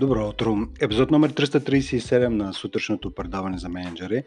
Добро 0.00 0.28
утро. 0.28 0.56
Епизод 0.80 1.10
номер 1.10 1.32
337 1.32 2.28
на 2.28 2.52
сутрешното 2.52 3.14
предаване 3.14 3.58
за 3.58 3.68
менеджери. 3.68 4.22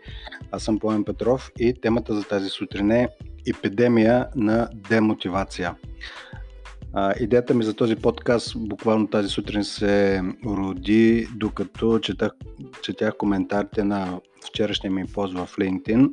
Аз 0.51 0.63
съм 0.63 0.79
Поем 0.79 1.05
Петров 1.05 1.51
и 1.59 1.73
темата 1.81 2.15
за 2.15 2.23
тази 2.23 2.49
сутрин 2.49 2.91
е 2.91 3.09
епидемия 3.47 4.27
на 4.35 4.69
демотивация. 4.89 5.75
А, 6.93 7.13
идеята 7.19 7.53
ми 7.53 7.63
за 7.63 7.73
този 7.73 7.95
подкаст 7.95 8.53
буквално 8.57 9.07
тази 9.07 9.29
сутрин 9.29 9.63
се 9.63 10.21
роди, 10.45 11.27
докато 11.35 11.99
четах, 11.99 12.31
четях 12.81 13.17
коментарите 13.17 13.83
на 13.83 14.19
вчерашния 14.45 14.91
ми 14.91 15.05
пост 15.13 15.33
в 15.33 15.49
LinkedIn. 15.57 16.09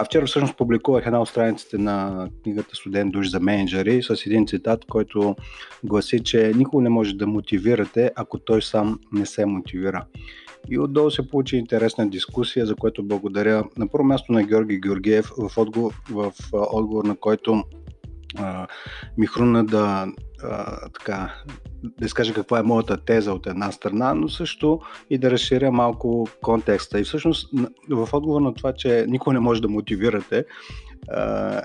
А 0.00 0.04
вчера 0.04 0.26
всъщност 0.26 0.56
публикувах 0.56 1.06
една 1.06 1.20
от 1.20 1.28
страниците 1.28 1.78
на 1.78 2.28
книгата 2.42 2.76
Студент 2.76 3.12
душ 3.12 3.30
за 3.30 3.40
менеджери 3.40 4.02
с 4.02 4.26
един 4.26 4.46
цитат, 4.46 4.84
който 4.84 5.36
гласи, 5.84 6.24
че 6.24 6.52
никога 6.56 6.82
не 6.82 6.88
може 6.88 7.14
да 7.14 7.26
мотивирате, 7.26 8.10
ако 8.16 8.38
той 8.38 8.62
сам 8.62 8.98
не 9.12 9.26
се 9.26 9.46
мотивира. 9.46 10.04
И 10.70 10.78
отдолу 10.78 11.10
се 11.10 11.28
получи 11.28 11.56
интересна 11.56 12.10
дискусия, 12.10 12.66
за 12.66 12.76
което 12.76 13.02
благодаря 13.02 13.64
на 13.76 13.88
първо 13.88 14.04
място 14.04 14.32
на 14.32 14.42
Георги 14.42 14.80
Георгиев, 14.80 15.30
в 15.38 15.58
отговор, 15.58 15.92
в 16.10 16.32
отговор 16.52 17.04
на 17.04 17.16
който 17.16 17.64
а, 18.38 18.66
ми 19.18 19.26
хрумна 19.26 19.64
да, 19.64 20.06
а, 20.42 20.80
така, 20.88 21.34
да 21.82 22.06
изкажа 22.06 22.34
каква 22.34 22.58
е 22.58 22.62
моята 22.62 23.04
теза 23.04 23.32
от 23.32 23.46
една 23.46 23.72
страна, 23.72 24.14
но 24.14 24.28
също 24.28 24.80
и 25.10 25.18
да 25.18 25.30
разширя 25.30 25.72
малко 25.72 26.28
контекста. 26.42 27.00
И 27.00 27.04
всъщност 27.04 27.50
в 27.90 28.08
отговор 28.12 28.40
на 28.40 28.54
това, 28.54 28.72
че 28.72 29.04
никой 29.08 29.34
не 29.34 29.40
може 29.40 29.62
да 29.62 29.68
мотивирате, 29.68 30.44
а, 31.08 31.62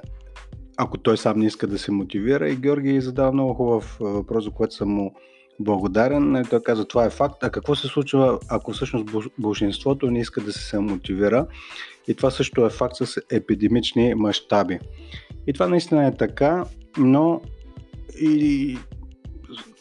ако 0.78 0.98
той 0.98 1.18
сам 1.18 1.40
не 1.40 1.46
иска 1.46 1.68
да 1.68 1.78
се 1.78 1.92
мотивира, 1.92 2.50
и 2.50 2.56
Георги 2.56 3.02
задава 3.02 3.32
много 3.32 3.54
хубав 3.54 3.98
въпрос, 4.00 4.44
за 4.44 4.52
което 4.52 4.76
съм 4.76 4.90
му 4.90 5.16
благодарен. 5.60 6.46
Той 6.50 6.64
каза, 6.64 6.88
това 6.88 7.06
е 7.06 7.10
факт. 7.10 7.44
А 7.44 7.50
какво 7.50 7.76
се 7.76 7.88
случва, 7.88 8.40
ако 8.50 8.74
всъщност 8.74 9.06
большинството 9.40 10.12
не 10.12 10.20
иска 10.20 10.42
да 10.42 10.54
се 10.54 10.64
самомотивира? 10.64 11.48
И 12.08 12.16
това 12.16 12.32
също 12.32 12.66
е 12.66 12.70
факт 12.70 12.96
с 12.96 13.22
епидемични 13.32 14.14
мащаби. 14.14 14.80
И 15.48 15.54
това 15.54 15.68
наистина 15.68 16.08
е 16.08 16.16
така, 16.16 16.66
но 16.98 17.42
и 18.22 18.78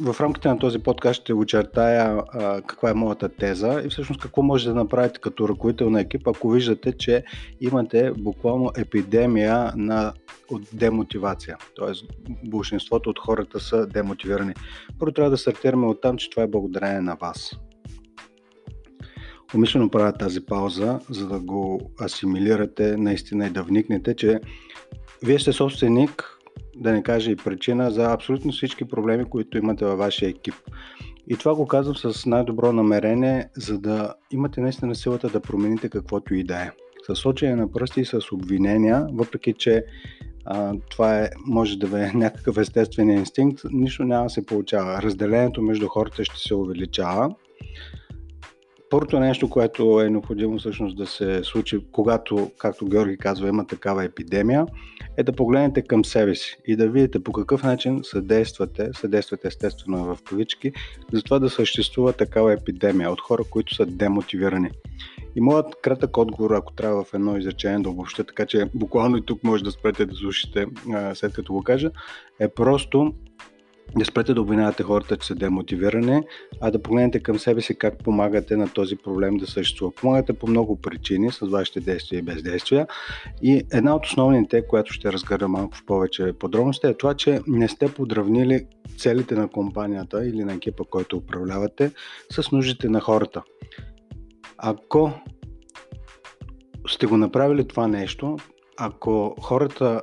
в 0.00 0.20
рамките 0.20 0.48
на 0.48 0.58
този 0.58 0.78
подкаст 0.78 1.20
ще 1.20 1.34
очертая 1.34 2.22
а, 2.32 2.62
каква 2.62 2.90
е 2.90 2.94
моята 2.94 3.28
теза 3.28 3.82
и 3.84 3.88
всъщност 3.88 4.20
какво 4.20 4.42
може 4.42 4.68
да 4.68 4.74
направите 4.74 5.20
като 5.20 5.48
ръководител 5.48 5.90
на 5.90 6.00
екип, 6.00 6.28
ако 6.28 6.50
виждате, 6.50 6.92
че 6.92 7.24
имате 7.60 8.12
буквално 8.18 8.70
епидемия 8.76 9.72
на 9.76 10.12
от 10.50 10.62
демотивация. 10.72 11.56
Тоест, 11.74 12.06
большинството 12.44 13.10
от 13.10 13.18
хората 13.18 13.60
са 13.60 13.86
демотивирани. 13.86 14.54
Първо 14.98 15.12
трябва 15.12 15.30
да 15.30 15.36
стартираме 15.36 15.86
от 15.86 16.00
там, 16.00 16.16
че 16.16 16.30
това 16.30 16.42
е 16.42 16.46
благодарение 16.46 17.00
на 17.00 17.14
вас. 17.14 17.56
Умишлено 19.54 19.90
правя 19.90 20.12
тази 20.12 20.46
пауза, 20.46 21.00
за 21.10 21.28
да 21.28 21.40
го 21.40 21.90
асимилирате 22.00 22.96
наистина 22.96 23.46
и 23.46 23.50
да 23.50 23.62
вникнете, 23.62 24.16
че 24.16 24.40
вие 25.25 25.39
сте 25.39 25.53
собственик, 25.53 26.39
да 26.77 26.92
не 26.92 27.03
кажа 27.03 27.30
и 27.30 27.36
причина, 27.36 27.91
за 27.91 28.12
абсолютно 28.12 28.53
всички 28.53 28.84
проблеми, 28.84 29.25
които 29.25 29.58
имате 29.58 29.84
във 29.84 29.98
вашия 29.98 30.28
екип. 30.28 30.55
И 31.28 31.36
това 31.36 31.55
го 31.55 31.67
казвам 31.67 31.97
с 31.97 32.27
най-добро 32.27 32.72
намерение, 32.72 33.48
за 33.56 33.78
да 33.78 34.14
имате 34.30 34.61
наистина 34.61 34.95
силата 34.95 35.28
да 35.28 35.41
промените 35.41 35.89
каквото 35.89 36.34
и 36.34 36.45
да 36.45 36.62
е. 36.62 36.70
С 37.06 37.17
сочене 37.17 37.56
на 37.56 37.72
пръсти 37.72 38.00
и 38.00 38.05
с 38.05 38.33
обвинения, 38.33 39.06
въпреки 39.12 39.55
че 39.58 39.84
а, 40.45 40.75
това 40.91 41.19
е, 41.19 41.30
може 41.47 41.78
да 41.78 42.06
е 42.06 42.12
някакъв 42.14 42.58
естествен 42.58 43.11
инстинкт, 43.11 43.61
нищо 43.70 44.05
няма 44.05 44.25
да 44.25 44.30
се 44.30 44.47
получава. 44.47 45.02
Разделението 45.02 45.62
между 45.62 45.89
хората 45.89 46.25
ще 46.25 46.39
се 46.39 46.55
увеличава 46.55 47.34
Първото 48.90 49.20
нещо, 49.20 49.50
което 49.50 50.00
е 50.00 50.10
необходимо 50.10 50.58
всъщност 50.58 50.96
да 50.96 51.06
се 51.06 51.45
случи, 51.45 51.78
когато, 51.92 52.50
както 52.58 52.86
Георги 52.86 53.18
казва, 53.18 53.48
има 53.48 53.67
такава 53.67 54.05
епидемия, 54.05 54.67
е 55.17 55.22
да 55.22 55.33
погледнете 55.33 55.83
към 55.83 56.05
себе 56.05 56.34
си 56.34 56.56
и 56.67 56.77
да 56.77 56.89
видите 56.89 57.22
по 57.22 57.33
какъв 57.33 57.62
начин 57.62 58.00
съдействате, 58.02 58.90
съдействате 58.92 59.48
естествено 59.48 60.05
в 60.05 60.22
кавички, 60.22 60.72
за 61.12 61.22
това 61.22 61.39
да 61.39 61.50
съществува 61.50 62.12
такава 62.12 62.52
епидемия 62.52 63.11
от 63.11 63.20
хора, 63.20 63.42
които 63.50 63.74
са 63.74 63.86
демотивирани. 63.86 64.70
И 65.36 65.40
моят 65.40 65.66
кратък 65.83 66.16
отговор, 66.16 66.51
ако 66.51 66.72
трябва 66.72 67.05
в 67.05 67.14
едно 67.14 67.36
изречение 67.36 67.78
да 67.78 67.90
обобща, 67.90 68.24
така 68.24 68.46
че 68.46 68.70
буквално 68.74 69.16
и 69.16 69.22
тук 69.22 69.45
може 69.45 69.64
да 69.64 69.70
спрете 69.70 70.06
да 70.06 70.14
слушате 70.14 70.66
след 71.14 71.33
като 71.33 71.52
го 71.52 71.62
кажа, 71.62 71.90
е 72.40 72.48
просто 72.48 73.14
да 73.96 74.05
спрете 74.05 74.34
да 74.34 74.40
обвинявате 74.40 74.83
хората, 74.83 75.17
че 75.17 75.27
са 75.27 75.34
демотивирани, 75.34 76.22
а 76.61 76.70
да 76.70 76.83
погледнете 76.83 77.22
към 77.22 77.39
себе 77.39 77.61
си 77.61 77.78
как 77.78 77.98
помагате 77.98 78.56
на 78.56 78.68
този 78.68 78.96
проблем 78.96 79.36
да 79.36 79.46
съществува. 79.46 79.92
Помагате 79.95 80.33
по 80.33 80.46
много 80.46 80.80
причини 80.80 81.33
с 81.33 81.46
вашите 81.46 81.80
действия 81.80 82.18
и 82.18 82.22
бездействия. 82.22 82.86
И 83.42 83.62
една 83.72 83.95
от 83.95 84.06
основните, 84.06 84.67
която 84.67 84.92
ще 84.92 85.12
разгърна 85.12 85.48
малко 85.48 85.77
в 85.77 85.84
повече 85.86 86.33
подробности, 86.33 86.86
е 86.86 86.95
това, 86.95 87.14
че 87.14 87.40
не 87.46 87.68
сте 87.68 87.95
подравнили 87.95 88.67
целите 88.98 89.34
на 89.34 89.48
компанията 89.48 90.27
или 90.27 90.45
на 90.45 90.55
екипа, 90.55 90.84
който 90.90 91.16
управлявате, 91.16 91.90
с 92.30 92.52
нуждите 92.52 92.89
на 92.89 93.01
хората. 93.01 93.42
Ако 94.58 95.12
сте 96.89 97.06
го 97.06 97.16
направили 97.16 97.68
това 97.68 97.89
нещо, 97.89 98.36
ако 98.77 99.36
хората 99.40 100.02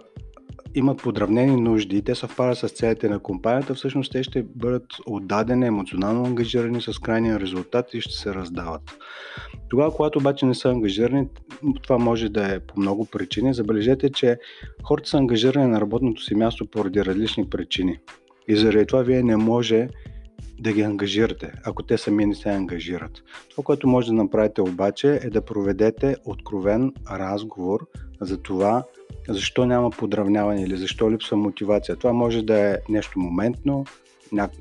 имат 0.76 1.02
подравнени 1.04 1.62
нужди, 1.62 2.02
те 2.02 2.16
съвпадат 2.16 2.58
с 2.58 2.70
целите 2.70 3.09
на 3.09 3.20
компанията, 3.20 3.74
всъщност 3.74 4.12
те 4.12 4.24
ще 4.24 4.44
бъдат 4.56 4.86
отдадени, 5.06 5.66
емоционално 5.66 6.26
ангажирани 6.26 6.82
с 6.82 7.00
крайния 7.00 7.40
резултат 7.40 7.94
и 7.94 8.02
ще 8.02 8.14
се 8.14 8.34
раздават. 8.34 8.81
Тогава, 9.70 9.96
когато 9.96 10.20
обаче 10.20 10.46
не 10.46 10.56
са 10.56 10.70
ангажирани, 10.70 11.28
това 11.84 11.98
може 11.98 12.30
да 12.30 12.56
е 12.56 12.60
по 12.60 12.80
много 12.80 13.06
причини. 13.06 13.54
Забележете, 13.54 14.10
че 14.10 14.38
хората 14.84 15.10
са 15.10 15.18
ангажирани 15.18 15.68
на 15.68 15.81
работното 15.81 16.22
си 16.22 16.36
място 16.36 16.68
поради 16.68 17.06
различни 17.06 17.50
причини. 17.50 18.00
И 18.48 18.56
заради 18.56 18.86
това 18.86 19.02
вие 19.02 19.24
не 19.24 19.38
може 19.38 19.88
да 20.62 20.74
ги 20.74 20.82
ангажирате, 20.82 21.52
ако 21.64 21.84
те 21.84 21.98
сами 21.98 22.26
не 22.26 22.36
се 22.36 22.50
ангажират. 22.50 23.12
Това, 23.50 23.64
което 23.64 23.88
може 23.88 24.08
да 24.08 24.14
направите 24.14 24.62
обаче 24.62 25.20
е 25.24 25.30
да 25.30 25.42
проведете 25.42 26.16
откровен 26.26 26.94
разговор 27.12 27.88
за 28.22 28.38
това, 28.38 28.84
защо 29.30 29.66
няма 29.66 29.90
подравняване 29.90 30.64
или 30.64 30.78
защо 30.78 31.12
липсва 31.12 31.38
мотивация. 31.38 31.96
Това 31.96 32.14
може 32.14 32.42
да 32.42 32.72
е 32.72 32.78
нещо 32.90 33.20
моментно, 33.20 33.86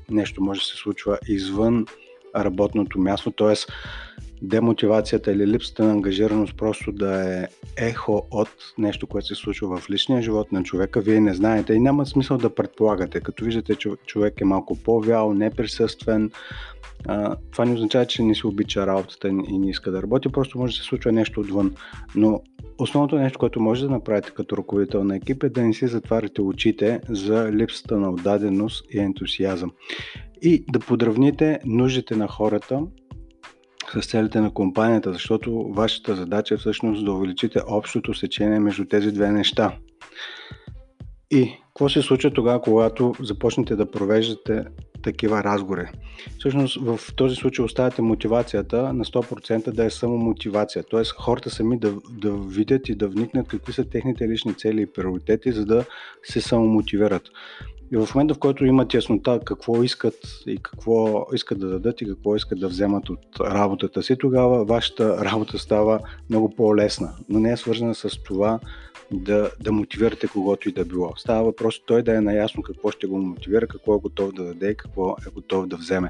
нещо 0.09 0.43
може 0.43 0.59
да 0.59 0.65
се 0.65 0.75
случва 0.75 1.19
извън 1.27 1.85
работното 2.35 2.99
място, 2.99 3.31
т.е. 3.31 3.55
демотивацията 4.41 5.31
или 5.31 5.47
липсата 5.47 5.83
на 5.83 5.91
ангажираност 5.91 6.57
просто 6.57 6.91
да 6.91 7.39
е 7.39 7.47
ехо 7.77 8.27
от 8.31 8.49
нещо, 8.77 9.07
което 9.07 9.27
се 9.27 9.35
случва 9.35 9.77
в 9.77 9.89
личния 9.89 10.21
живот 10.21 10.51
на 10.51 10.63
човека, 10.63 11.01
вие 11.01 11.19
не 11.19 11.33
знаете 11.33 11.73
и 11.73 11.79
няма 11.79 12.05
смисъл 12.05 12.37
да 12.37 12.55
предполагате. 12.55 13.21
Като 13.21 13.45
виждате, 13.45 13.75
че 13.75 13.89
човек 14.05 14.41
е 14.41 14.45
малко 14.45 14.75
по-вял, 14.75 15.33
неприсъствен, 15.33 16.31
това 17.51 17.65
не 17.65 17.73
означава, 17.73 18.05
че 18.05 18.23
не 18.23 18.35
си 18.35 18.47
обича 18.47 18.87
работата 18.87 19.27
и 19.27 19.57
не 19.57 19.69
иска 19.69 19.91
да 19.91 20.01
работи, 20.01 20.29
просто 20.29 20.57
може 20.57 20.73
да 20.73 20.81
се 20.81 20.87
случва 20.87 21.11
нещо 21.11 21.39
отвън. 21.39 21.75
Но 22.15 22.41
основното 22.77 23.15
нещо, 23.15 23.39
което 23.39 23.61
може 23.61 23.83
да 23.83 23.89
направите 23.89 24.31
като 24.31 24.57
ръководител 24.57 25.03
на 25.03 25.15
екип 25.15 25.43
е 25.43 25.49
да 25.49 25.61
не 25.61 25.73
си 25.73 25.87
затваряте 25.87 26.41
очите 26.41 27.01
за 27.09 27.51
липсата 27.51 27.97
на 27.97 28.09
отдаденост 28.09 28.85
и 28.93 28.99
ентусиазъм. 28.99 29.71
И 30.41 30.65
да 30.69 30.79
подравните 30.79 31.59
нуждите 31.65 32.15
на 32.15 32.27
хората 32.27 32.81
с 33.93 34.07
целите 34.07 34.41
на 34.41 34.53
компанията, 34.53 35.13
защото 35.13 35.73
вашата 35.73 36.15
задача 36.15 36.53
е 36.53 36.57
всъщност 36.57 37.05
да 37.05 37.11
увеличите 37.11 37.59
общото 37.67 38.13
сечение 38.13 38.59
между 38.59 38.85
тези 38.85 39.11
две 39.11 39.31
неща. 39.31 39.77
И 41.31 41.53
какво 41.67 41.89
се 41.89 42.01
случва 42.01 42.31
тогава, 42.31 42.61
когато 42.61 43.13
започнете 43.19 43.75
да 43.75 43.91
провеждате 43.91 44.65
такива 45.03 45.43
разговори? 45.43 45.87
Всъщност 46.39 46.77
в 46.81 46.99
този 47.15 47.35
случай 47.35 47.65
оставяте 47.65 48.01
мотивацията 48.01 48.93
на 48.93 49.05
100% 49.05 49.71
да 49.71 49.85
е 49.85 49.89
само 49.89 50.17
мотивация. 50.17 50.83
Т.е. 50.91 51.03
хората 51.17 51.49
сами 51.49 51.79
да, 51.79 51.93
да 52.09 52.31
видят 52.31 52.89
и 52.89 52.95
да 52.95 53.07
вникнат 53.07 53.47
какви 53.47 53.73
са 53.73 53.89
техните 53.89 54.27
лични 54.27 54.53
цели 54.53 54.81
и 54.81 54.93
приоритети, 54.93 55.51
за 55.51 55.65
да 55.65 55.85
се 56.23 56.41
самомотивират. 56.41 57.23
И 57.93 57.97
в 57.97 58.15
момента, 58.15 58.33
в 58.33 58.39
който 58.39 58.65
имат 58.65 58.93
яснота 58.93 59.39
какво 59.45 59.83
искат 59.83 60.15
и 60.47 60.57
какво 60.57 61.25
искат 61.33 61.59
да 61.59 61.67
дадат 61.67 62.01
и 62.01 62.05
какво 62.05 62.35
искат 62.35 62.59
да 62.59 62.67
вземат 62.67 63.09
от 63.09 63.19
работата 63.39 64.03
си, 64.03 64.15
тогава 64.19 64.65
вашата 64.65 65.25
работа 65.25 65.59
става 65.59 65.99
много 66.29 66.55
по-лесна, 66.55 67.13
но 67.29 67.39
не 67.39 67.51
е 67.51 67.57
свързана 67.57 67.95
с 67.95 68.09
това 68.23 68.59
да, 69.11 69.51
да 69.61 69.71
мотивирате 69.71 70.27
когото 70.27 70.69
и 70.69 70.71
да 70.71 70.85
било. 70.85 71.13
Става 71.17 71.43
въпрос 71.43 71.75
той 71.85 72.03
да 72.03 72.15
е 72.15 72.21
наясно 72.21 72.63
какво 72.63 72.91
ще 72.91 73.07
го 73.07 73.17
мотивира, 73.17 73.67
какво 73.67 73.95
е 73.95 73.99
готов 73.99 74.33
да 74.33 74.43
даде 74.43 74.69
и 74.69 74.75
какво 74.75 75.09
е 75.27 75.29
готов 75.35 75.67
да 75.67 75.77
вземе. 75.77 76.09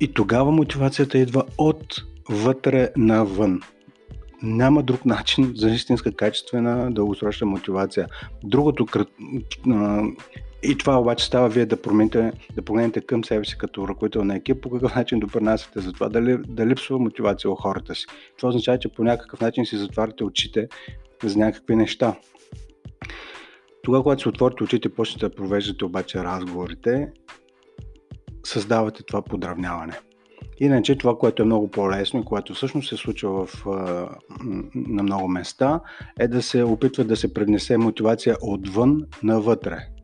И 0.00 0.12
тогава 0.12 0.52
мотивацията 0.52 1.18
идва 1.18 1.44
от 1.58 2.02
вътре 2.28 2.90
навън. 2.96 3.60
Няма 4.42 4.82
друг 4.82 5.04
начин 5.04 5.52
за 5.56 5.70
истинска 5.70 6.12
качествена 6.12 6.92
дългосрочна 6.92 7.46
мотивация. 7.46 8.08
Другото 8.44 8.86
И 10.68 10.78
това 10.78 11.00
обаче 11.00 11.24
става 11.24 11.48
вие 11.48 11.66
да 11.66 11.82
промените, 11.82 12.32
да 12.54 12.62
погледнете 12.62 13.00
към 13.00 13.24
себе 13.24 13.44
си 13.44 13.58
като 13.58 13.88
ръководител 13.88 14.24
на 14.24 14.36
екип, 14.36 14.62
по 14.62 14.70
какъв 14.70 14.94
начин 14.94 15.20
допринасяте 15.20 15.80
за 15.80 15.92
това, 15.92 16.08
дали, 16.08 16.38
да 16.48 16.66
липсва 16.66 16.98
мотивация 16.98 17.50
у 17.50 17.54
хората 17.54 17.94
си. 17.94 18.06
Това 18.36 18.48
означава, 18.48 18.78
че 18.78 18.88
по 18.88 19.04
някакъв 19.04 19.40
начин 19.40 19.66
си 19.66 19.76
затваряте 19.76 20.24
очите 20.24 20.68
за 21.22 21.38
някакви 21.38 21.76
неща. 21.76 22.14
Тогава, 23.82 24.02
когато 24.02 24.22
си 24.22 24.28
отворите 24.28 24.64
очите 24.64 24.88
почнете 24.88 25.28
да 25.28 25.34
провеждате 25.34 25.84
обаче 25.84 26.24
разговорите, 26.24 27.08
създавате 28.44 29.02
това 29.02 29.22
подравняване. 29.22 29.98
Иначе 30.58 30.98
това, 30.98 31.18
което 31.18 31.42
е 31.42 31.46
много 31.46 31.70
по-лесно 31.70 32.20
и 32.20 32.24
което 32.24 32.54
всъщност 32.54 32.88
се 32.88 32.96
случва 32.96 33.46
в, 33.46 33.66
на 34.74 35.02
много 35.02 35.28
места, 35.28 35.80
е 36.18 36.28
да 36.28 36.42
се 36.42 36.62
опитва 36.62 37.04
да 37.04 37.16
се 37.16 37.34
пренесе 37.34 37.76
мотивация 37.76 38.36
отвън 38.42 39.02
навътре 39.22 39.95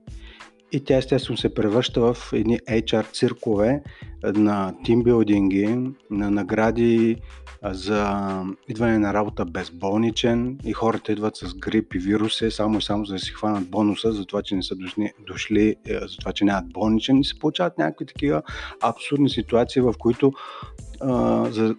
и 0.73 0.85
тя 0.85 0.97
естествено 0.97 1.37
се 1.37 1.55
превръща 1.55 2.01
в 2.01 2.33
едни 2.33 2.59
HR 2.59 3.13
циркове 3.13 3.83
на 4.25 4.75
тимбилдинги, 4.85 5.79
на 6.11 6.31
награди 6.31 7.17
за 7.65 8.31
идване 8.69 8.99
на 8.99 9.15
работа 9.15 9.45
безболничен. 9.45 10.59
И 10.65 10.73
хората 10.73 11.13
идват 11.13 11.37
с 11.37 11.55
грип 11.55 11.95
и 11.95 11.99
вируси, 11.99 12.51
само 12.51 12.79
и 12.79 12.83
само 12.83 13.05
за 13.05 13.15
да 13.15 13.19
си 13.19 13.33
хванат 13.33 13.71
бонуса, 13.71 14.13
за 14.13 14.25
това, 14.25 14.43
че 14.43 14.55
не 14.55 14.63
са 14.63 14.77
дошли, 14.77 15.13
дошли 15.27 15.77
е, 15.87 15.95
за 15.95 16.17
това, 16.21 16.33
че 16.33 16.45
нямат 16.45 16.73
болничен. 16.73 17.19
И 17.21 17.25
се 17.25 17.39
получават 17.39 17.79
някакви 17.79 18.07
такива 18.07 18.43
абсурдни 18.81 19.31
ситуации, 19.31 19.83
в 19.83 19.95
които 19.99 20.33
а, 21.01 21.45
за, 21.51 21.75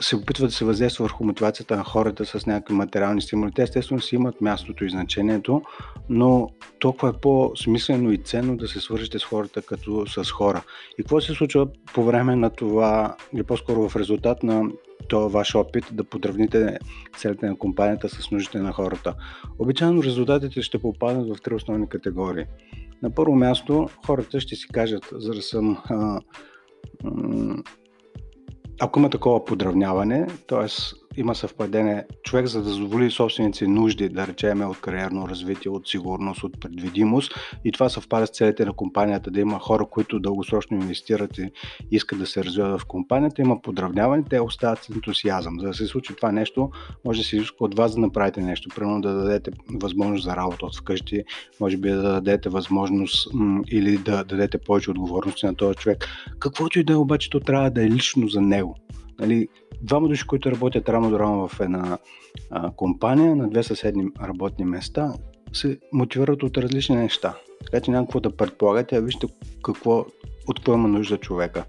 се 0.00 0.16
опитват 0.16 0.48
да 0.48 0.54
се 0.54 0.64
въздейства 0.64 1.04
върху 1.04 1.24
мотивацията 1.24 1.76
на 1.76 1.84
хората 1.84 2.24
с 2.26 2.46
някакви 2.46 2.74
материални 2.74 3.22
стимули. 3.22 3.52
Те 3.52 3.62
естествено 3.62 4.00
си 4.00 4.14
имат 4.14 4.40
мястото 4.40 4.84
и 4.84 4.90
значението, 4.90 5.62
но 6.08 6.48
толкова 6.78 7.08
е 7.08 7.20
по-смислено 7.22 8.12
и 8.12 8.18
ценно 8.18 8.56
да 8.56 8.68
се 8.68 8.80
свържете 8.80 9.18
с 9.18 9.24
хората 9.24 9.62
като 9.62 10.06
с 10.06 10.30
хора. 10.30 10.62
И 10.98 11.02
какво 11.02 11.20
се 11.20 11.34
случва 11.34 11.68
по 11.94 12.04
време 12.04 12.36
на 12.36 12.50
това, 12.50 13.16
или 13.34 13.42
по-скоро 13.42 13.88
в 13.88 13.96
резултат 13.96 14.42
на 14.42 14.70
този 15.08 15.32
ваш 15.32 15.54
опит 15.54 15.84
да 15.92 16.04
подравните 16.04 16.78
целите 17.16 17.46
на 17.46 17.58
компанията 17.58 18.08
с 18.08 18.30
нуждите 18.30 18.58
на 18.58 18.72
хората? 18.72 19.14
Обичайно 19.58 20.02
резултатите 20.02 20.62
ще 20.62 20.78
попаднат 20.78 21.36
в 21.36 21.42
три 21.42 21.54
основни 21.54 21.88
категории. 21.88 22.44
На 23.02 23.10
първо 23.10 23.34
място 23.34 23.88
хората 24.06 24.40
ще 24.40 24.56
си 24.56 24.68
кажат, 24.72 25.08
за 25.12 25.34
да 25.34 25.42
съм 25.42 25.78
ако 28.80 28.98
има 28.98 29.10
такова 29.10 29.44
подравняване, 29.44 30.26
т.е 30.48 30.68
има 31.16 31.34
съвпадение. 31.34 32.04
Човек, 32.22 32.46
за 32.46 32.62
да 32.62 32.70
задоволи 32.70 33.10
собствените 33.10 33.66
нужди, 33.66 34.08
да 34.08 34.26
речем 34.26 34.62
от 34.62 34.80
кариерно 34.80 35.28
развитие, 35.28 35.70
от 35.70 35.88
сигурност, 35.88 36.42
от 36.44 36.60
предвидимост 36.60 37.34
и 37.64 37.72
това 37.72 37.88
съвпада 37.88 38.26
с 38.26 38.30
целите 38.30 38.64
на 38.64 38.72
компанията, 38.72 39.30
да 39.30 39.40
има 39.40 39.58
хора, 39.58 39.86
които 39.90 40.20
дългосрочно 40.20 40.76
инвестират 40.76 41.38
и 41.38 41.50
искат 41.90 42.18
да 42.18 42.26
се 42.26 42.44
развиват 42.44 42.80
в 42.80 42.84
компанията, 42.84 43.42
има 43.42 43.62
подравняване, 43.62 44.22
те 44.30 44.40
остават 44.40 44.84
с 44.84 44.88
ентусиазъм. 44.88 45.60
За 45.60 45.66
да 45.66 45.74
се 45.74 45.86
случи 45.86 46.14
това 46.16 46.32
нещо, 46.32 46.70
може 47.04 47.20
да 47.20 47.28
се 47.28 47.36
иска 47.36 47.64
от 47.64 47.76
вас 47.76 47.94
да 47.94 48.00
направите 48.00 48.40
нещо. 48.40 48.68
Примерно 48.74 49.00
да 49.00 49.14
дадете 49.14 49.50
възможност 49.74 50.24
за 50.24 50.36
работа 50.36 50.66
от 50.66 50.76
вкъщи, 50.76 51.24
може 51.60 51.76
би 51.76 51.90
да 51.90 52.02
дадете 52.02 52.48
възможност 52.48 53.34
м- 53.34 53.62
или 53.70 53.98
да 53.98 54.24
дадете 54.24 54.58
повече 54.58 54.90
отговорности 54.90 55.46
на 55.46 55.54
този 55.54 55.76
човек. 55.76 56.08
Каквото 56.38 56.78
и 56.78 56.84
да 56.84 56.92
е, 56.92 56.96
обаче, 56.96 57.30
то 57.30 57.40
трябва 57.40 57.70
да 57.70 57.84
е 57.84 57.90
лично 57.90 58.28
за 58.28 58.40
него. 58.40 58.76
Нали, 59.20 59.48
двама 59.82 60.08
души, 60.08 60.26
които 60.26 60.50
работят 60.50 60.88
рамо 60.88 61.10
до 61.10 61.18
рамо 61.18 61.48
в 61.48 61.60
една 61.60 61.98
а, 62.50 62.70
компания 62.70 63.36
на 63.36 63.50
две 63.50 63.62
съседни 63.62 64.08
работни 64.22 64.64
места, 64.64 65.14
се 65.52 65.78
мотивират 65.92 66.42
от 66.42 66.58
различни 66.58 66.96
неща. 66.96 67.34
Така 67.64 67.80
че 67.80 67.90
няма 67.90 68.06
какво 68.06 68.20
да 68.20 68.36
предполагате, 68.36 68.96
а 68.96 69.00
вижте 69.00 69.26
какво, 69.62 70.06
от 70.48 70.58
какво 70.58 70.74
има 70.74 70.88
нужда 70.88 71.18
човека. 71.18 71.64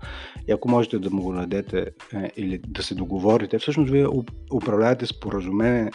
И 0.48 0.52
ако 0.52 0.70
можете 0.70 1.00
да 1.00 1.10
му 1.10 1.22
го 1.22 1.34
дадете 1.34 1.80
е, 2.14 2.32
или 2.38 2.62
да 2.68 2.84
се 2.84 2.96
договорите, 2.96 3.60
всъщност 3.60 3.92
вие 3.92 4.08
управлявате 4.54 5.06
споразумение, 5.06 5.92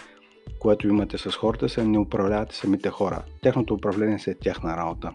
което 0.58 0.88
имате 0.88 1.18
с 1.18 1.30
хората, 1.30 1.68
се 1.68 1.84
не 1.84 1.98
управлявате 1.98 2.56
самите 2.56 2.88
хора. 2.88 3.22
Тяхното 3.42 3.74
управление 3.74 4.18
се 4.18 4.30
е 4.30 4.34
тяхна 4.34 4.76
работа. 4.76 5.12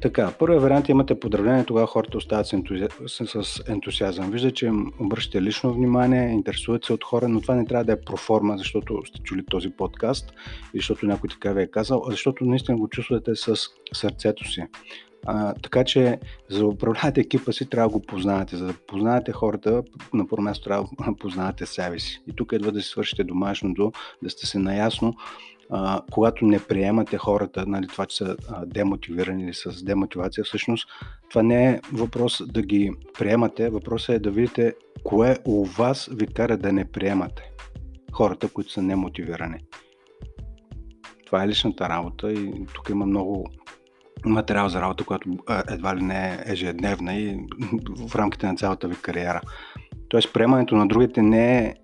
Така, 0.00 0.32
първият 0.38 0.62
вариант 0.62 0.88
имате 0.88 1.20
подравнение, 1.20 1.64
тогава 1.64 1.86
хората 1.86 2.18
остават 2.18 2.46
с, 2.46 2.52
ентузи... 2.52 2.86
с 3.06 3.62
ентусиазъм. 3.68 4.30
Виждате, 4.30 4.54
че 4.54 4.66
им 4.66 4.92
обръщате 5.00 5.42
лично 5.42 5.72
внимание, 5.72 6.32
интересуват 6.32 6.84
се 6.84 6.92
от 6.92 7.04
хора, 7.04 7.28
но 7.28 7.40
това 7.40 7.54
не 7.54 7.66
трябва 7.66 7.84
да 7.84 7.92
е 7.92 8.00
проформа, 8.00 8.58
защото 8.58 9.02
сте 9.06 9.22
чули 9.22 9.44
този 9.50 9.70
подкаст 9.70 10.32
и 10.74 10.78
защото 10.78 11.06
някой 11.06 11.30
така 11.30 11.52
ви 11.52 11.62
е 11.62 11.66
казал, 11.66 12.04
а 12.08 12.10
защото 12.10 12.44
наистина 12.44 12.78
го 12.78 12.88
чувствате 12.88 13.34
с 13.34 13.56
сърцето 13.92 14.52
си. 14.52 14.62
А, 15.26 15.54
така 15.54 15.84
че, 15.84 16.18
за 16.48 16.58
да 16.58 16.66
управлявате 16.66 17.20
екипа 17.20 17.52
си, 17.52 17.70
трябва 17.70 17.88
да 17.88 17.92
го 17.92 18.02
познавате. 18.02 18.56
За 18.56 18.66
да 18.66 18.74
познавате 18.86 19.32
хората, 19.32 19.82
на 20.14 20.28
първо 20.28 20.42
място 20.42 20.64
трябва 20.64 20.88
да 21.06 21.16
познавате 21.16 21.66
себе 21.66 21.98
си. 21.98 22.22
И 22.26 22.32
тук 22.36 22.52
едва 22.52 22.70
да 22.70 22.82
си 22.82 22.88
свършите 22.88 23.24
домашното, 23.24 23.92
да 24.22 24.30
сте 24.30 24.46
се 24.46 24.58
наясно 24.58 25.14
когато 26.10 26.44
не 26.44 26.58
приемате 26.58 27.18
хората, 27.18 27.64
нали, 27.66 27.86
това, 27.86 28.06
че 28.06 28.16
са 28.16 28.36
демотивирани 28.66 29.42
или 29.42 29.54
с 29.54 29.84
демотивация, 29.84 30.44
всъщност 30.44 30.88
това 31.30 31.42
не 31.42 31.70
е 31.70 31.80
въпрос 31.92 32.42
да 32.46 32.62
ги 32.62 32.92
приемате, 33.18 33.70
въпросът 33.70 34.16
е 34.16 34.18
да 34.18 34.30
видите 34.30 34.74
кое 35.04 35.36
у 35.44 35.64
вас 35.64 36.08
ви 36.12 36.26
кара 36.26 36.56
да 36.56 36.72
не 36.72 36.84
приемате 36.84 37.50
хората, 38.12 38.48
които 38.48 38.72
са 38.72 38.82
немотивирани. 38.82 39.58
Това 41.26 41.44
е 41.44 41.48
личната 41.48 41.88
работа 41.88 42.32
и 42.32 42.66
тук 42.74 42.88
има 42.90 43.06
много 43.06 43.46
материал 44.24 44.68
за 44.68 44.80
работа, 44.80 45.04
която 45.04 45.30
едва 45.68 45.96
ли 45.96 46.02
не 46.02 46.28
е 46.28 46.52
ежедневна 46.52 47.14
и 47.14 47.38
в 48.08 48.16
рамките 48.16 48.46
на 48.46 48.56
цялата 48.56 48.88
ви 48.88 48.96
кариера. 49.02 49.40
Тоест, 50.08 50.32
приемането 50.32 50.76
на 50.76 50.88
другите 50.88 51.22
не 51.22 51.58
е 51.58 51.74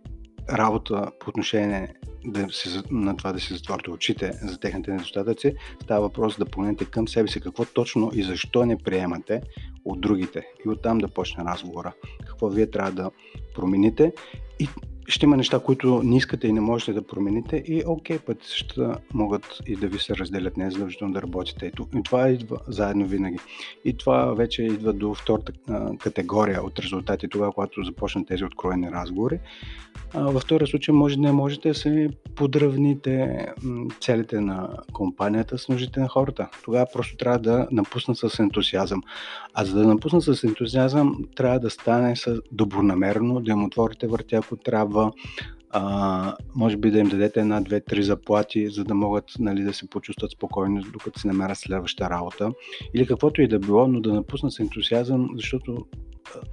работа 0.53 1.11
по 1.21 1.29
отношение 1.29 1.95
да 2.25 2.49
си, 2.51 2.69
на 2.91 3.17
това 3.17 3.33
да 3.33 3.41
си 3.41 3.55
затворите 3.55 3.91
очите 3.91 4.33
за 4.43 4.61
техните 4.61 4.91
недостатъци, 4.91 5.55
става 5.83 6.01
въпрос 6.01 6.39
да 6.39 6.47
погледнете 6.47 6.85
към 6.85 7.09
себе 7.09 7.29
си 7.29 7.41
какво 7.41 7.65
точно 7.65 8.11
и 8.15 8.23
защо 8.23 8.67
не 8.67 8.79
приемате 8.79 9.43
от 9.85 10.01
другите 10.01 10.47
и 10.67 10.69
оттам 10.69 10.99
да 10.99 11.09
почне 11.09 11.45
разговора. 11.45 11.93
Какво 12.27 12.49
вие 12.49 12.71
трябва 12.71 12.93
да 12.93 13.11
промените 13.55 14.13
и 14.61 14.69
ще 15.09 15.27
има 15.27 15.37
неща, 15.37 15.59
които 15.59 16.03
не 16.05 16.17
искате 16.17 16.47
и 16.47 16.53
не 16.53 16.61
можете 16.61 16.93
да 16.93 17.07
промените 17.07 17.57
и 17.67 17.83
окей, 17.87 18.19
пътищата 18.19 18.97
могат 19.15 19.59
и 19.67 19.77
да 19.77 19.87
ви 19.89 19.99
се 19.99 20.17
разделят, 20.17 20.57
не 20.57 20.67
е 20.67 20.71
задължително 20.71 21.15
да 21.15 21.23
работите. 21.23 21.67
И 21.67 22.03
това 22.03 22.29
идва 22.29 22.59
заедно 22.69 23.07
винаги. 23.07 23.39
И 23.85 23.97
това 23.97 24.35
вече 24.35 24.63
идва 24.63 24.93
до 24.93 25.15
втората 25.15 25.53
категория 25.99 26.63
от 26.63 26.79
резултати, 26.79 27.29
тогава, 27.29 27.53
когато 27.53 27.85
започнат 27.85 28.29
тези 28.29 28.45
откроени 28.45 28.91
разговори. 28.91 29.39
Във 30.15 30.43
втория 30.43 30.67
случай 30.67 30.95
може 30.95 31.19
не 31.19 31.33
можете 31.33 31.69
да 31.69 31.75
се 31.75 32.11
подравните 32.35 33.47
целите 34.01 34.41
на 34.41 34.69
компанията 34.93 35.59
с 35.59 35.69
нуждите 35.69 36.01
на 36.01 36.09
хората. 36.09 36.49
Тогава 36.65 36.87
просто 36.93 37.17
трябва 37.17 37.39
да 37.39 37.69
напуснат 37.71 38.19
с 38.19 38.39
ентусиазъм. 38.39 39.03
А 39.55 39.65
за 39.65 39.79
да 39.79 39.87
напуснат 39.87 40.23
с 40.23 40.45
ентусиазъм, 40.45 41.25
трябва 41.37 41.59
да 41.59 41.71
стане 41.71 42.17
с 42.17 42.41
добронамерено, 42.53 43.41
да 43.41 43.51
им 43.51 43.65
отворите 43.65 44.07
въртя, 44.07 44.37
ако 44.37 44.57
трябва, 44.57 44.96
а, 45.71 46.37
може 46.55 46.77
би 46.77 46.91
да 46.91 46.99
им 46.99 47.09
дадете 47.09 47.41
една, 47.41 47.61
две, 47.61 47.81
три 47.81 48.03
заплати, 48.03 48.69
за 48.71 48.85
да 48.85 48.95
могат 48.95 49.25
нали, 49.39 49.63
да 49.63 49.73
се 49.73 49.91
почувстват 49.91 50.31
спокойно, 50.31 50.83
докато 50.93 51.21
се 51.21 51.29
намерят 51.29 51.59
следваща 51.59 52.11
работа. 52.11 52.53
Или 52.95 53.07
каквото 53.07 53.43
и 53.43 53.49
да 53.49 53.59
било, 53.59 53.89
но 53.89 54.01
да 54.01 54.13
напуснат 54.13 54.53
с 54.53 54.59
ентусиазъм, 54.59 55.29
защото 55.35 55.87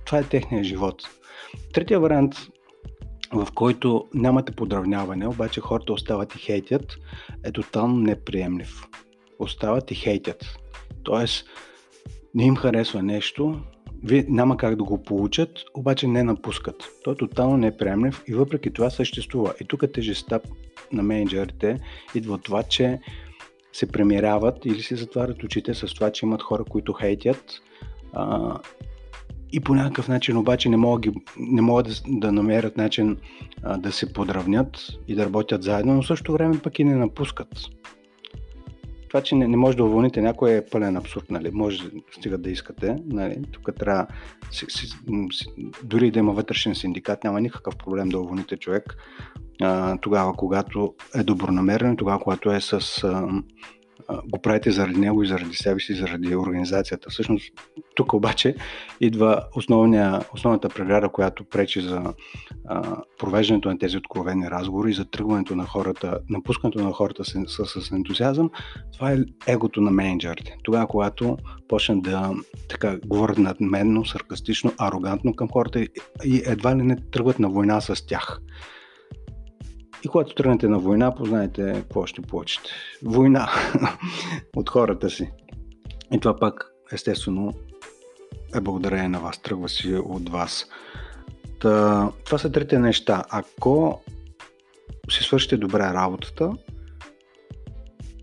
това 0.05 0.17
е 0.17 0.23
техния 0.23 0.63
живот. 0.63 1.03
Третия 1.73 2.00
вариант 2.00 2.35
в 3.33 3.47
който 3.55 4.07
нямате 4.13 4.51
подравняване, 4.51 5.27
обаче 5.27 5.62
хората 5.62 5.93
остават 5.93 6.35
и 6.35 6.39
хейтят, 6.39 6.97
е 7.43 7.51
тотално 7.51 7.95
неприемлив. 7.95 8.88
Остават 9.39 9.91
и 9.91 9.95
хейтят. 9.95 10.45
Тоест, 11.03 11.45
не 12.35 12.45
им 12.45 12.55
харесва 12.55 13.03
нещо, 13.03 13.62
вие 14.03 14.25
няма 14.29 14.57
как 14.57 14.75
да 14.75 14.83
го 14.83 15.03
получат, 15.03 15.50
обаче 15.74 16.07
не 16.07 16.24
напускат. 16.24 16.75
Той 17.03 17.13
е 17.13 17.17
тотално 17.17 17.57
неприемлив 17.57 18.24
и 18.27 18.33
въпреки 18.33 18.74
това 18.74 18.89
съществува. 18.89 19.53
И 19.62 19.65
тук 19.65 19.83
тежестта 19.93 20.39
на 20.91 21.03
менеджерите 21.03 21.79
идва 22.15 22.33
от 22.33 22.43
това, 22.43 22.63
че 22.63 23.00
се 23.74 23.91
премиряват 23.91 24.65
или 24.65 24.81
се 24.81 24.95
затварят 24.95 25.43
очите 25.43 25.74
с 25.74 25.93
това, 25.93 26.12
че 26.12 26.25
имат 26.25 26.41
хора, 26.41 26.63
които 26.63 26.93
хейтят 26.93 27.62
а, 28.13 28.57
и 29.51 29.60
по 29.60 29.75
някакъв 29.75 30.07
начин 30.07 30.38
обаче 30.38 30.69
не 30.69 30.77
могат, 30.77 31.15
не 31.38 31.62
могат 31.62 32.01
да, 32.07 32.31
намерят 32.31 32.77
начин 32.77 33.17
а, 33.63 33.77
да 33.77 33.91
се 33.91 34.13
подравнят 34.13 34.77
и 35.07 35.15
да 35.15 35.25
работят 35.25 35.63
заедно, 35.63 35.93
но 35.93 36.01
в 36.01 36.07
същото 36.07 36.33
време 36.33 36.60
пък 36.60 36.79
и 36.79 36.83
не 36.83 36.95
напускат. 36.95 37.50
Това, 39.13 39.24
че 39.24 39.36
не, 39.36 39.48
не 39.48 39.58
може 39.58 39.77
да 39.77 39.84
уволните 39.84 40.22
някой 40.22 40.51
е 40.51 40.65
пълен 40.65 40.98
абсурд, 40.98 41.25
нали? 41.29 41.51
Може 41.51 41.84
стига 42.12 42.38
да 42.38 42.50
искате, 42.50 42.96
нали? 43.05 43.43
Тук 43.51 43.70
трябва, 43.79 44.08
си, 44.51 44.65
си, 44.70 44.88
си, 45.32 45.48
дори 45.84 46.12
да 46.12 46.20
има 46.20 46.34
вътрешен 46.34 46.75
синдикат, 46.75 47.24
няма 47.24 47.41
никакъв 47.41 47.77
проблем 47.77 48.10
да 48.10 48.20
уволните 48.20 48.58
човек 48.58 48.96
а, 49.62 49.98
тогава, 49.98 50.34
когато 50.34 50.93
е 51.15 51.24
добронамерен, 51.24 51.98
тогава, 51.98 52.20
когато 52.20 52.51
е 52.51 52.62
с 52.62 53.03
а, 53.03 53.27
го 54.31 54.41
правите 54.41 54.72
заради 54.72 55.00
него 55.00 55.24
и 55.24 55.27
заради 55.27 55.55
себе 55.55 55.79
си, 55.79 55.93
заради 55.93 56.36
организацията. 56.36 57.10
Всъщност, 57.10 57.45
тук 57.95 58.13
обаче 58.13 58.55
идва 59.01 59.43
основния, 59.55 60.19
основната 60.33 60.69
преграда, 60.69 61.10
която 61.10 61.43
пречи 61.43 61.81
за 61.81 62.13
а, 62.67 63.01
провеждането 63.19 63.69
на 63.69 63.77
тези 63.77 63.98
откровени 63.98 64.50
разговори, 64.50 64.93
за 64.93 65.05
тръгването 65.05 65.55
на 65.55 65.65
хората, 65.65 66.19
напускането 66.29 66.79
на 66.79 66.91
хората 66.91 67.25
с, 67.25 67.45
с, 67.48 67.81
с 67.81 67.91
ентузиазъм. 67.91 68.50
Това 68.93 69.12
е 69.12 69.17
егото 69.48 69.81
на 69.81 69.91
менеджерите. 69.91 70.57
Тогава, 70.63 70.88
когато 70.88 71.38
почнат 71.67 72.03
да 72.03 72.31
така, 72.69 72.98
говорят 73.05 73.38
надменно, 73.38 74.05
саркастично, 74.05 74.74
арогантно 74.77 75.36
към 75.36 75.50
хората 75.50 75.81
и 76.25 76.43
едва 76.45 76.75
ли 76.75 76.83
не 76.83 76.95
тръгват 76.95 77.39
на 77.39 77.50
война 77.50 77.81
с 77.81 78.07
тях. 78.07 78.39
И 80.05 80.07
когато 80.07 80.36
тръгнете 80.36 80.67
на 80.67 80.79
война, 80.79 81.15
познаете 81.15 81.74
какво 81.74 82.05
ще 82.05 82.22
получите. 82.22 82.69
Война 83.03 83.50
от 84.55 84.69
хората 84.69 85.10
си. 85.10 85.31
И 86.13 86.19
това 86.19 86.39
пак, 86.39 86.74
естествено, 86.91 87.53
е 88.55 88.60
благодарение 88.60 89.07
на 89.07 89.19
вас, 89.19 89.41
тръгва 89.41 89.69
си 89.69 89.95
от 89.95 90.29
вас. 90.29 90.65
Та, 91.60 92.10
това 92.25 92.38
са 92.38 92.51
трите 92.51 92.79
неща. 92.79 93.24
Ако 93.29 94.01
си 95.10 95.24
свършите 95.24 95.57
добре 95.57 95.79
работата, 95.79 96.51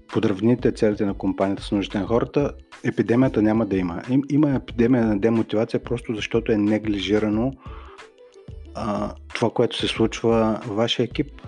подравните 0.08 0.72
целите 0.72 1.04
на 1.04 1.14
компанията 1.14 1.62
с 1.62 1.72
нуждите 1.72 1.98
на 1.98 2.06
хората, 2.06 2.52
епидемията 2.84 3.42
няма 3.42 3.66
да 3.66 3.76
има. 3.76 4.02
Има 4.30 4.54
епидемия 4.54 5.04
на 5.04 5.18
демотивация 5.18 5.84
просто 5.84 6.14
защото 6.14 6.52
е 6.52 6.56
неглижирано 6.56 7.52
а, 8.74 9.14
това, 9.34 9.50
което 9.50 9.76
се 9.76 9.86
случва 9.88 10.60
в 10.64 10.74
вашия 10.74 11.04
екип 11.04 11.40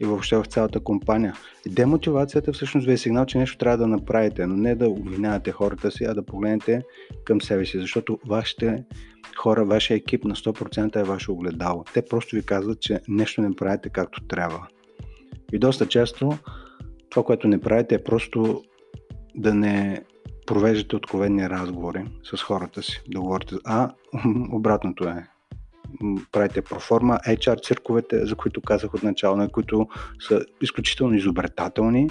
и 0.00 0.04
въобще 0.04 0.36
в 0.36 0.44
цялата 0.44 0.80
компания. 0.80 1.34
И 1.66 1.70
демотивацията 1.70 2.52
всъщност 2.52 2.86
ви 2.86 2.92
е 2.92 2.96
сигнал, 2.96 3.26
че 3.26 3.38
нещо 3.38 3.58
трябва 3.58 3.78
да 3.78 3.86
направите, 3.86 4.46
но 4.46 4.56
не 4.56 4.74
да 4.74 4.88
обвинявате 4.88 5.52
хората 5.52 5.90
си, 5.90 6.04
а 6.04 6.14
да 6.14 6.26
погледнете 6.26 6.82
към 7.24 7.40
себе 7.40 7.66
си, 7.66 7.80
защото 7.80 8.18
вашите 8.26 8.84
хора, 9.36 9.64
вашия 9.64 9.96
екип 9.96 10.24
на 10.24 10.34
100% 10.34 10.96
е 10.96 11.02
ваше 11.02 11.30
огледало. 11.30 11.84
Те 11.94 12.02
просто 12.02 12.36
ви 12.36 12.42
казват, 12.42 12.80
че 12.80 13.00
нещо 13.08 13.42
не 13.42 13.56
правите 13.56 13.88
както 13.88 14.26
трябва. 14.26 14.66
И 15.52 15.58
доста 15.58 15.88
често 15.88 16.38
това, 17.10 17.22
което 17.22 17.48
не 17.48 17.60
правите 17.60 17.94
е 17.94 18.04
просто 18.04 18.62
да 19.34 19.54
не 19.54 20.04
провеждате 20.46 20.96
откровени 20.96 21.50
разговори 21.50 22.04
с 22.22 22.42
хората 22.42 22.82
си, 22.82 23.02
да 23.08 23.20
говорите, 23.20 23.54
а 23.64 23.90
обратното 24.52 25.04
е 25.04 25.26
правите 26.32 26.62
проформа, 26.62 27.18
HR 27.28 27.66
цирковете, 27.66 28.26
за 28.26 28.34
които 28.34 28.60
казах 28.60 28.94
от 28.94 29.02
начало, 29.02 29.36
на 29.36 29.48
които 29.48 29.88
са 30.28 30.44
изключително 30.62 31.14
изобретателни 31.14 32.10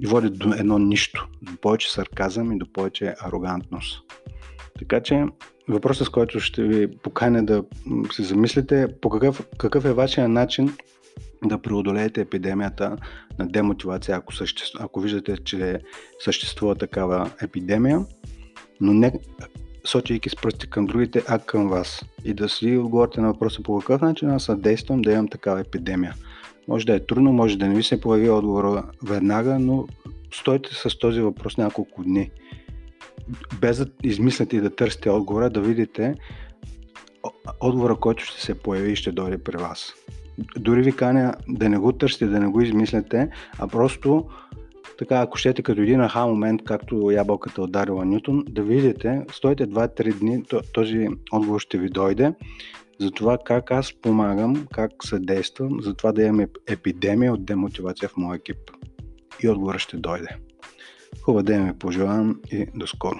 и 0.00 0.06
водят 0.06 0.38
до 0.38 0.54
едно 0.54 0.78
нищо, 0.78 1.28
до 1.42 1.56
повече 1.56 1.92
сарказъм 1.92 2.52
и 2.52 2.58
до 2.58 2.72
повече 2.72 3.14
арогантност. 3.20 4.02
Така 4.78 5.00
че 5.00 5.24
въпросът, 5.68 6.06
с 6.06 6.10
който 6.10 6.40
ще 6.40 6.62
ви 6.62 6.96
поканя 6.96 7.46
да 7.46 7.64
се 8.12 8.22
замислите 8.22 8.88
по 9.00 9.10
какъв, 9.10 9.46
какъв 9.58 9.84
е 9.84 9.92
вашия 9.92 10.28
начин 10.28 10.76
да 11.44 11.62
преодолеете 11.62 12.20
епидемията 12.20 12.96
на 13.38 13.48
демотивация, 13.48 14.16
ако, 14.16 14.34
съществ... 14.34 14.78
ако 14.80 15.00
виждате, 15.00 15.36
че 15.36 15.80
съществува 16.18 16.74
такава 16.74 17.30
епидемия, 17.42 18.00
но 18.80 18.92
не 18.94 19.12
сочейки 19.86 20.30
с 20.30 20.36
пръсти 20.36 20.70
към 20.70 20.86
другите, 20.86 21.22
а 21.28 21.38
към 21.38 21.68
вас. 21.68 22.04
И 22.24 22.34
да 22.34 22.48
си 22.48 22.76
отговорите 22.76 23.20
на 23.20 23.32
въпроса 23.32 23.62
по 23.62 23.78
какъв 23.78 24.00
начин 24.00 24.30
аз 24.30 24.44
съдействам 24.44 25.02
да 25.02 25.12
имам 25.12 25.28
такава 25.28 25.60
епидемия. 25.60 26.14
Може 26.68 26.86
да 26.86 26.94
е 26.94 27.06
трудно, 27.06 27.32
може 27.32 27.58
да 27.58 27.68
не 27.68 27.74
ви 27.74 27.82
се 27.82 28.00
появи 28.00 28.30
отговора 28.30 28.84
веднага, 29.02 29.58
но 29.58 29.86
стойте 30.34 30.70
с 30.72 30.98
този 30.98 31.20
въпрос 31.20 31.56
няколко 31.56 32.02
дни. 32.02 32.30
Без 33.60 33.78
да 33.78 33.86
измислите 34.02 34.56
и 34.56 34.60
да 34.60 34.76
търсите 34.76 35.10
отговора, 35.10 35.50
да 35.50 35.60
видите 35.60 36.14
отговора, 37.60 37.96
който 37.96 38.24
ще 38.24 38.40
се 38.40 38.54
появи 38.54 38.92
и 38.92 38.96
ще 38.96 39.12
дойде 39.12 39.38
при 39.38 39.56
вас. 39.56 39.92
Дори 40.56 40.82
ви 40.82 40.92
каня 40.92 41.34
да 41.48 41.68
не 41.68 41.78
го 41.78 41.92
търсите, 41.92 42.26
да 42.26 42.40
не 42.40 42.46
го 42.46 42.60
измисляте, 42.60 43.28
а 43.58 43.68
просто 43.68 44.24
така, 44.98 45.20
ако 45.20 45.36
щете 45.36 45.62
като 45.62 45.80
един 45.80 46.00
аха 46.00 46.26
момент, 46.26 46.64
както 46.64 47.10
ябълката 47.10 47.62
ударила 47.62 48.04
Нютон, 48.04 48.44
да 48.48 48.62
видите, 48.62 49.22
стойте 49.32 49.66
2-3 49.66 50.18
дни, 50.18 50.44
този 50.72 51.08
отговор 51.32 51.60
ще 51.60 51.78
ви 51.78 51.88
дойде 51.88 52.34
за 53.00 53.10
това 53.10 53.38
как 53.44 53.70
аз 53.70 53.92
помагам, 53.92 54.66
как 54.72 54.92
съдействам, 55.04 55.80
за 55.80 55.94
това 55.94 56.12
да 56.12 56.22
имаме 56.22 56.48
епидемия 56.66 57.32
от 57.32 57.44
демотивация 57.44 58.08
в 58.08 58.16
моя 58.16 58.36
екип. 58.36 58.56
И 59.42 59.48
отговорът 59.48 59.80
ще 59.80 59.96
дойде. 59.96 60.28
Хубав 61.22 61.42
ден 61.42 61.66
ви 61.66 61.78
пожелавам 61.78 62.40
и 62.52 62.66
до 62.74 62.86
скоро. 62.86 63.18